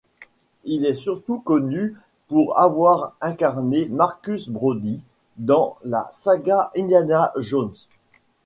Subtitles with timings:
[0.63, 1.95] Il est surtout connu
[2.27, 5.03] pour avoir incarné Marcus Brody
[5.37, 7.73] dans la saga Indiana Jones.